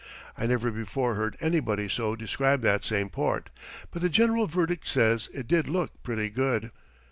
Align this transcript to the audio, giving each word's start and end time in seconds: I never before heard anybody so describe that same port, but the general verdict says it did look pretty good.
I 0.35 0.47
never 0.47 0.71
before 0.71 1.13
heard 1.13 1.37
anybody 1.41 1.87
so 1.87 2.15
describe 2.15 2.61
that 2.63 2.83
same 2.83 3.07
port, 3.09 3.51
but 3.91 4.01
the 4.01 4.09
general 4.09 4.47
verdict 4.47 4.87
says 4.87 5.29
it 5.31 5.47
did 5.47 5.69
look 5.69 6.01
pretty 6.01 6.29
good. 6.29 6.71